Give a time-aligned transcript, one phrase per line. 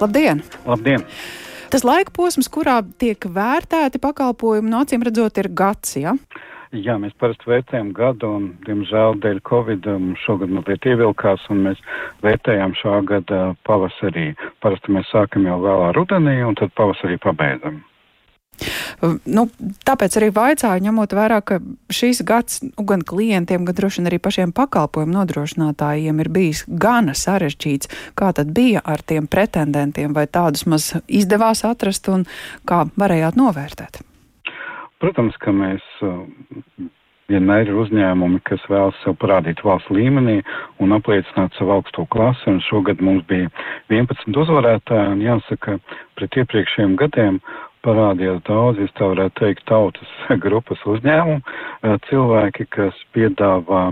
[0.00, 0.42] Labdien!
[0.66, 1.04] Labdien!
[1.70, 5.96] Tas laika posms, kurā tiek vērtēti pakalpojumi, no acīm redzot, ir gads.
[5.98, 6.14] Ja?
[6.74, 9.86] Jā, mēs parasti vērtējam gadu, un, diemžēl, dēļ Covid
[10.24, 11.82] šogad mazliet ievilkās, un mēs
[12.26, 14.32] vērtējam šā gada pavasarī.
[14.62, 17.82] Parasti mēs sākam jau vēlā rudenī, un tad pavasarī pabeidzam.
[19.02, 19.46] Nu,
[19.86, 21.58] tāpēc arī vaicāju, ņemot vērā, ka
[21.92, 27.16] šīs gads nu, gan klientiem, gan droši vien arī pašiem pakalpojumu nodrošinātājiem ir bijis gana
[27.18, 27.90] sarežģīts.
[28.18, 32.26] Kā tad bija ar tiem pretendentiem, vai tādus maz izdevās atrast un
[32.68, 34.02] kā varējāt novērtēt?
[35.02, 35.84] Protams, ka mēs
[37.30, 40.40] vienmēr ir uzņēmumi, kas vēlas sev parādīt valsts līmenī
[40.84, 43.50] un apliecināt savu augsto klasi, un šogad mums bija
[43.92, 45.78] 11 uzvarētāji, un jāsaka,
[46.18, 47.40] pret iepriekšējiem gadiem
[47.84, 51.42] parādījās daudz, es tā varētu teikt, tautas grupas uzņēmumu,
[52.08, 53.86] cilvēki, kas piedāvā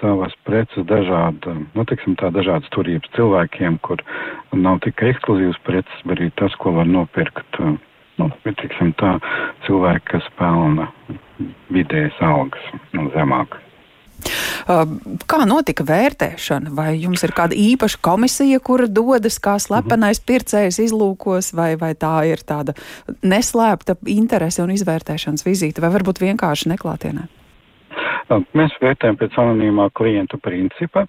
[0.00, 4.02] savas preces dažādu, nu, tiksim tā, dažādas turības cilvēkiem, kur
[4.56, 7.60] nav tikai ekskluzīvas preces, bet arī tas, ko var nopirkt,
[8.20, 9.16] nu, tiksim tā,
[9.66, 10.90] cilvēki, kas pelna
[11.72, 13.60] vidējas algas un zemāk.
[15.30, 16.72] Kā notika vērtēšana?
[16.76, 22.14] Vai jums ir kāda īpaša komisija, kura dodas kā slepenais pircējs izlūkos, vai, vai tā
[22.30, 22.76] ir tāda
[23.22, 27.28] neslēpta interese un izvērtēšanas vizīte, vai varbūt vienkārši neklātienē?
[28.54, 31.06] Mēs vērtējam pēc anonīmā klientu principa.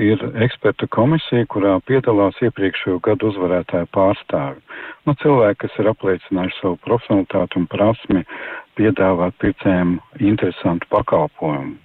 [0.00, 4.62] Ir eksperta komisija, kurā piedalās iepriekšējo gadu uzvarētāju pārstāvi.
[5.04, 8.24] Nu, cilvēki, kas ir apliecinājuši savu profesionalitāti un prasmi
[8.80, 9.98] piedāvāt pircējiem
[10.32, 11.76] interesantu pakalpojumu.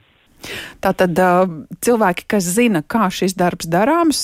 [0.83, 1.19] Tātad
[1.83, 4.21] cilvēki, kas zina, kā šis darbs darāms,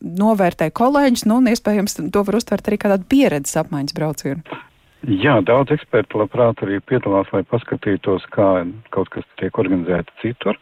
[0.00, 4.60] novērtē kolēģis, nu, un iespējams to var uztvert arī kā tādu pieredzes apmaiņas braucienu.
[5.08, 10.58] Jā, daudz ekspertu labprāt arī piedalās, lai paskatītos, kā kaut kas tiek organizēts citur.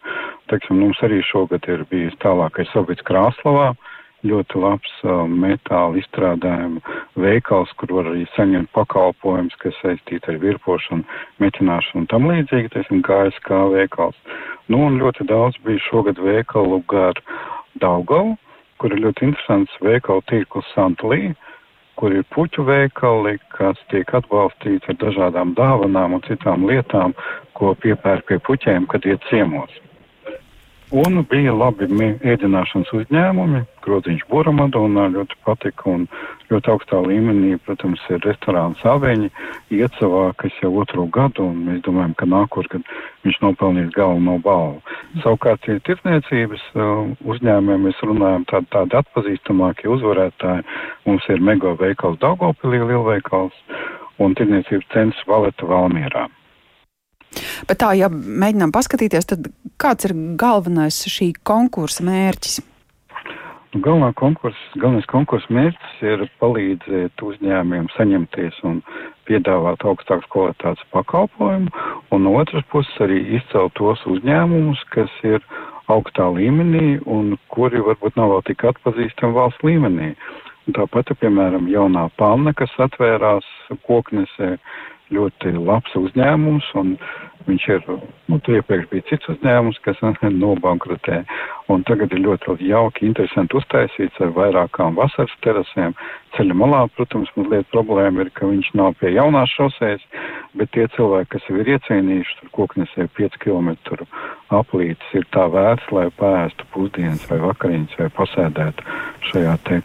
[0.47, 3.73] Teiksim, mums arī šogad ir bijis tālākais Sovjets Krāslavā,
[4.27, 6.81] ļoti labs uh, metāla izstrādājuma
[7.19, 11.05] veikals, kur var arī saņemt pakalpojums, kas saistīti ar virpošanu,
[11.43, 14.19] metināšanu un tam līdzīgi, teiksim, GSK veikals.
[14.67, 17.19] Nu, un ļoti daudz bija šogad veikalu gar
[17.79, 18.35] Daugavu,
[18.79, 21.33] kur ir ļoti interesants veikalu tīkls Santlī,
[21.99, 27.15] kur ir puķu veikali, kas tiek atbalstīts ar dažādām dāvanām un citām lietām,
[27.59, 29.73] ko piepērk pie puķiem, kad iet ciemos.
[30.89, 36.07] Un bija labi ēdināšanas uzņēmumi, groziņš Buramadonā ļoti patika un
[36.49, 39.29] ļoti augstā līmenī, protams, ir restorāns Aveņi,
[39.69, 42.89] Iecavā, kas jau otro gadu, un mēs domājam, ka nākošgad
[43.27, 44.81] viņš nopelnīs galveno balvu.
[45.21, 50.65] Savukārt, ja tirdzniecības uh, uzņēmumiem mēs runājam tādi, tādi atpazīstamākie uzvarētāji,
[51.05, 53.61] mums ir mega veikals Daugopilī lielveikals
[54.17, 56.25] un tirdzniecības centrs Valeta Valmierā.
[57.67, 62.59] Bet tā, ja mēģinām paskatīties, tad kāds ir galvenais šī konkursa mērķis?
[63.69, 68.79] Nu, galvenā konkursa, galvenais konkursa mērķis ir palīdzēt uzņēmumiem saņemties un
[69.29, 71.69] piedāvāt augstākas kvalitātes pakalpojumu,
[72.09, 75.45] un no otras puses arī izcelt tos uzņēmumus, kas ir
[75.93, 80.15] augstā līmenī un kuri varbūt nav vēl tik atpazīstami valsts līmenī.
[80.73, 83.45] Tāpat, piemēram, jaunā palna, kas atvērās
[83.87, 84.55] koknesē,
[85.13, 86.93] ļoti labs uzņēmums, un
[87.47, 87.85] viņš ir,
[88.29, 91.21] nu, tur iepriekš bija cits uzņēmums, kas nobankrutē,
[91.73, 95.95] un tagad ir ļoti jauki, interesanti uztaisīts ar vairākām vasaras terasēm.
[96.37, 100.03] Ceļa malā, protams, mazliet problēma ir, ka viņš nav pie jaunās šosejas,
[100.59, 103.71] bet tie cilvēki, kas jau ir iecienījuši tur koknesē 5 km
[104.53, 108.99] aplītes, ir tā vērts, lai pēstu pusdienas vai vakariņas vai pasēdētu
[109.31, 109.81] šajā te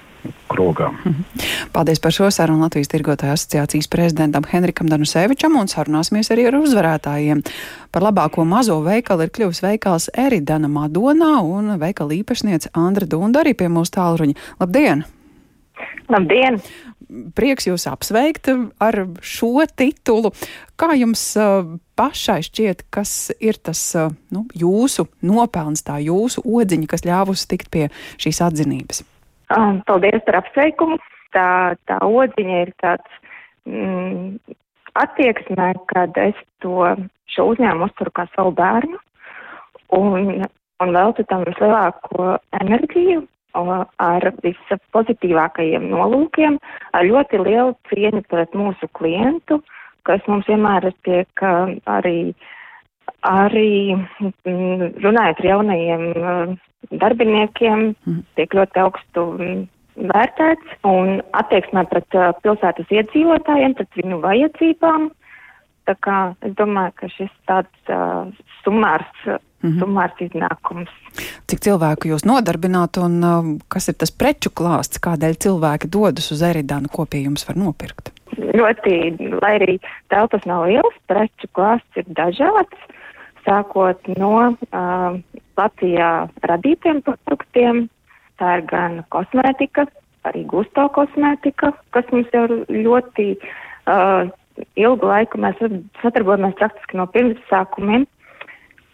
[0.48, 0.90] krogā.
[1.04, 1.24] Mhm.
[1.72, 7.42] Paldies par šo sarunu Latvijas tirgotāju asociācijas prezidentam Henrikam Danusevičam un sarunāsimies arī ar uzvarētājiem.
[7.90, 13.54] Par labāko mazo veikalu ir kļuvis veikals Eridana Madonā un veikala īpašniece Andra Dunda arī
[13.54, 14.34] pie mūsu tālruņa.
[14.60, 15.04] Labdien!
[16.08, 16.60] Labdien!
[17.36, 18.48] Prieks jūs apsveikt
[18.82, 20.32] ar šo titulu.
[20.80, 26.91] Kā jums uh, pašai šķiet, kas ir tas uh, nu, jūsu nopelns, tā jūsu odziņa,
[26.91, 29.04] kas ļāvusi tikt pie šīs atzinības?
[29.53, 30.99] Um, paldies par apsveikumu.
[31.34, 33.16] Tā, tā odziņa ir tāds
[33.66, 34.39] mm,
[34.95, 36.95] attieksmē, kad es to
[37.34, 39.01] šo uzņēmumu uzturu kā savu bērnu
[39.98, 40.45] un,
[40.83, 43.24] un veltu tam vislielāko enerģiju
[43.54, 46.59] ar vispozitīvākajiem nolūkiem,
[46.95, 49.60] ar ļoti lielu cieņu pret mūsu klientu,
[50.07, 51.45] kas mums vienmēr tiek
[51.86, 52.34] arī,
[53.28, 56.04] arī mm, runājot ar jaunajiem
[57.01, 58.22] darbiniekiem mm.
[58.39, 59.66] tiek ļoti augstu mm,
[60.12, 65.12] vērtēts un attieksmē pret uh, pilsētas iedzīvotājiem, pret viņu vajadzībām
[65.84, 68.24] Tā kā es domāju, ka šis tāds uh,
[68.65, 69.80] sumārs, mm -hmm.
[69.83, 70.92] sumārs iznākums.
[71.47, 76.42] Cik cilvēku jūs nodarbināt un uh, kas ir tas preču klāsts, kādēļ cilvēki dodas uz
[76.42, 78.14] Eridanu, ko pie jums var nopirkt?
[78.39, 78.95] Ļoti,
[79.42, 79.78] lai arī
[80.13, 82.95] telpas nav liels, preču klāsts ir dažāds,
[83.45, 85.19] sākot no uh,
[85.59, 86.13] Latvijā
[86.48, 87.89] radītiem produktiem.
[88.41, 89.86] Tā ir gan kosmētika,
[90.27, 94.33] arī gusto kosmētika, kas mums jau ļoti uh,
[94.80, 95.60] ilgu laiku mēs
[96.03, 98.09] sadarbojamies praktiski no pirmsākumiem.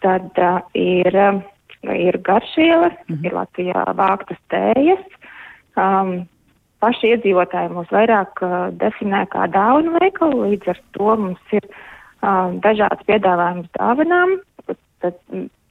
[0.05, 1.41] Tad uh, ir, uh,
[1.95, 3.25] ir garšielas, mm -hmm.
[3.25, 5.03] ir Latvijā vāktas tējas.
[5.77, 6.27] Um,
[6.81, 12.49] paši iedzīvotāji mūs vairāk uh, definē kā dāvanu veikalu, līdz ar to mums ir uh,
[12.65, 14.35] dažāds piedāvājums dāvanām.
[15.01, 15.15] Tad,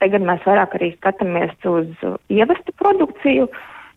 [0.03, 1.91] tagad mēs vairāk arī skatāmies uz
[2.33, 3.51] ievestu produkciju,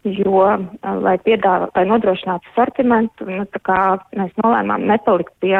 [0.09, 5.57] jo, uh, lai, piedāvā, lai nodrošinātu sortimentu, nu, mēs nolēmām nepalikt pie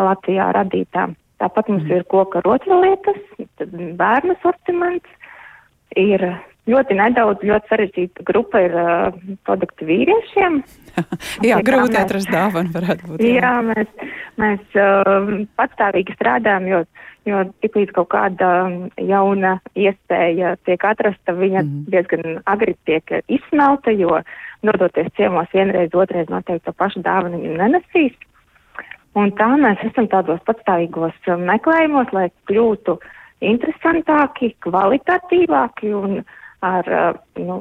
[0.00, 1.16] Latvijā radītām.
[1.40, 1.96] Tāpat mums mm.
[1.96, 3.20] ir koka rotaļlietas,
[3.96, 5.08] bērnu sortiments,
[5.96, 6.24] ir
[6.68, 10.60] ļoti nedaudz, ļoti sarežģīta grupa ir uh, produkti vīriešiem.
[11.48, 13.24] jā, grūti mēs, atrast dāvanu varētu būt.
[13.24, 13.94] Jā, jā mēs,
[14.40, 16.80] mēs uh, patstāvīgi strādājam, jo,
[17.28, 18.52] jo tiklīdz kaut kāda
[19.00, 21.84] jauna iespēja tiek atrasta, viņa mm.
[21.92, 24.20] diezgan agri tiek izsmelta, jo
[24.66, 28.18] nodoties ciemos vienreiz, otrreiz noteikti to pašu dāvanu viņa nenesīs.
[29.18, 32.94] Un tā mēs esam tādos patstāvīgos um, meklējumos, lai kļūtu
[33.42, 36.20] interesantāki, kvalitatīvāki un
[36.60, 37.60] ar, uh, nu,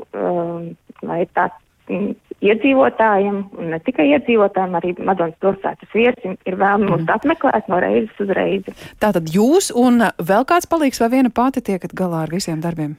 [1.06, 1.50] lai tā
[1.90, 2.14] mm,
[2.46, 7.12] iedzīvotājiem, un ne tikai iedzīvotājiem, arī Madonas pilsētas viesim ir vēl mūs mm.
[7.18, 8.76] apmeklēt no reizes uz reizi.
[9.04, 12.98] Tātad jūs un vēl kāds palīgs vai viena pati tiekat galā ar visiem darbiem?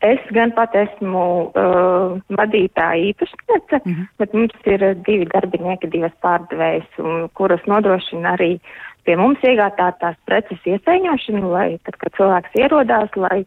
[0.00, 1.22] Es gan pat esmu
[1.52, 4.06] uh, vadītāja īpašniece, mm -hmm.
[4.18, 6.88] bet mums ir divi darbinieki, divas pārdevējas,
[7.36, 8.54] kuras nodrošina arī
[9.04, 13.44] pie mums iegādātās preces iesaiņošanu, lai tad, kad cilvēks ierodās, lai,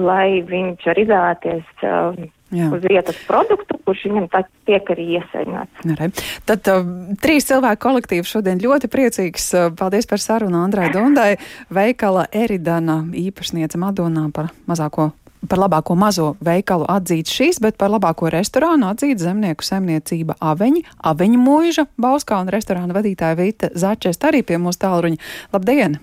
[0.00, 2.18] lai viņš var izvēlēties uh,
[2.54, 2.68] Jā.
[2.74, 4.28] uz vietas produktu, kurš viņam
[4.68, 5.82] tiek arī iesaņots.
[5.88, 6.10] Nere.
[6.48, 6.86] Tad uh,
[7.22, 9.50] trīs cilvēku kolektīvs šodien ļoti priecīgs.
[9.54, 11.34] Uh, paldies par sarunu Andrai Dundai,
[11.74, 15.12] veikala Eridana īpašniece Madonā par mazāko
[15.48, 21.42] par labāko mazo veikalu atzīts šīs, bet par labāko restorānu atzīts zemnieku saimniecība Aveņi, Aveņu
[21.42, 25.20] mūža, Bauskā un restorāna vadītāja Vita Začēst arī pie mūsu tālruņa.
[25.52, 26.00] Labdien!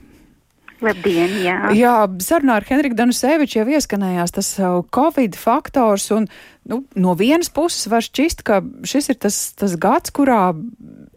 [0.82, 1.58] Labdien, jā.
[1.78, 1.96] Jā,
[2.26, 4.48] sarunā ar Henriku Danuseviču jau ieskanējās tas
[4.96, 6.26] Covid faktors, un
[6.66, 10.56] nu, no vienas puses var šķist, ka šis ir tas, tas gads, kurā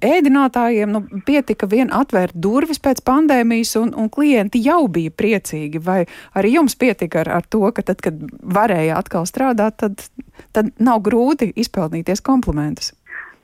[0.05, 5.81] ēdinātājiem nu, pietika vien atvērt durvis pēc pandēmijas, un, un klienti jau bija priecīgi.
[5.81, 6.03] Vai
[6.37, 10.05] arī jums pietika ar, ar to, ka tad, kad varēja atkal strādāt, tad,
[10.53, 12.93] tad nav grūti izpelnīties komplimentus?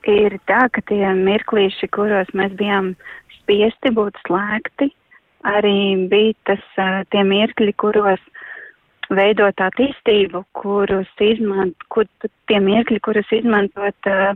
[0.09, 2.93] Ir tā, ka tie mirklīši, kuros mēs bijām
[3.41, 4.89] spiesti būt slēgti,
[5.47, 6.63] arī bija tas
[7.13, 8.21] tie mirkļi, kuros
[9.11, 12.07] veidot attīstību, kurus izmant, kur,
[12.47, 14.31] tie mirkļi, kurus izmantot uh,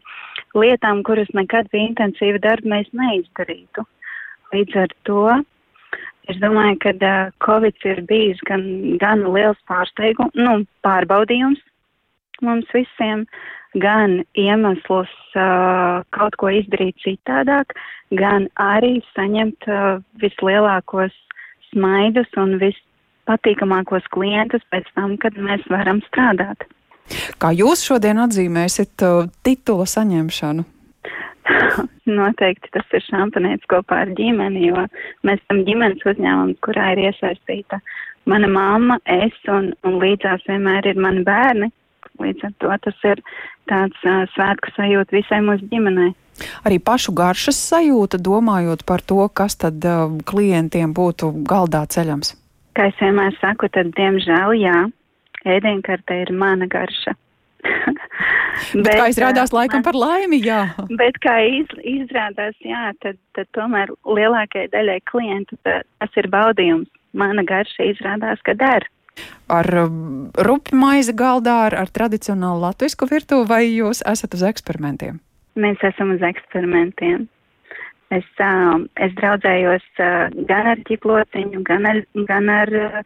[0.57, 3.85] lietām, kuras nekad bija intensīva darba mēs neizdarītu.
[4.53, 5.21] Līdz ar to
[6.31, 8.65] es domāju, ka uh, Covid ir bijis gan,
[9.01, 11.63] gan liels pārsteigums, nu, pārbaudījums
[12.43, 13.25] mums visiem,
[13.81, 17.75] gan iemesls uh, kaut ko izdarīt citādāk,
[18.15, 21.15] gan arī saņemt uh, vislielākos
[21.71, 26.67] smaidus un vispatīkamākos klientus pēc tam, kad mēs varam strādāt.
[27.37, 30.65] Kā jūs šodien atzīmēsiet uh, titula saņemšanu?
[32.19, 34.87] Noteikti tas ir šampanēts kopā ar ģimeni, jo
[35.27, 37.81] mēs esam ģimenes uzņēmums, kurā ir iesaistīta
[38.25, 41.69] mana mamma, es un, un līdzās vienmēr ir mani bērni.
[42.21, 43.21] Līdz ar to tas ir
[43.69, 46.13] tāds uh, svētku sajūta visai mūsu ģimenei.
[46.67, 52.35] Arī pašu garšas sajūta, domājot par to, kas tad uh, klientiem būtu galdā ceļams.
[52.75, 54.79] Kā es vienmēr saku, tad diemžēl jā,
[55.47, 57.15] ēdienkartē ir mana garša.
[58.73, 60.61] bet, bet kā izrādās laikam man, par laimi, jā.
[61.01, 66.91] Bet kā iz, izrādās, jā, tad, tad tomēr lielākajai daļai klientu tas ir baudījums.
[67.15, 68.83] Mana garša izrādās, ka der
[69.51, 75.21] ar um, rupju maizi galdā, ar, ar tradicionālu latviešu virtuvi, vai jūs esat uz eksperimentiem?
[75.55, 77.27] Mēs esam uz eksperimentiem.
[78.13, 82.99] Es, uh, es draudzējos uh, gan ar ķiplociņu, gan ar, gan ar uh,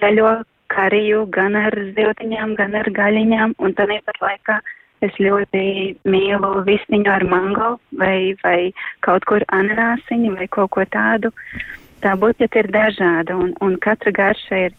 [0.00, 0.40] zaļo
[0.70, 4.58] kariju, gan ar ziltiņām, gan ar gaļiņām, un tad pat laikā
[5.06, 5.62] es ļoti
[6.12, 7.70] mīlu visniņu ar mango
[8.02, 8.72] vai, vai
[9.06, 11.32] kaut kur ananāsiņu vai kaut ko tādu.
[12.04, 14.76] Tā buķeta ir dažāda, un, un katra garša ir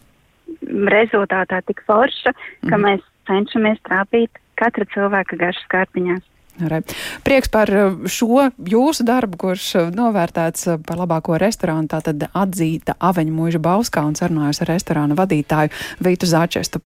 [0.92, 2.34] rezultātā tik forša,
[2.68, 2.84] ka mm.
[2.86, 6.28] mēs cenšamies trāpīt katra cilvēka garšas kārpiņās.
[6.60, 6.82] Re.
[7.24, 12.92] Prieks par uh, šo jūsu darbu, kurš uh, novērtēts uh, par labāko restorānu, tātad atzīta
[13.00, 15.72] Aveņa mūža Bauskā un sarunājos ar restorāna vadītāju
[16.04, 16.76] Vītu Zāčestu.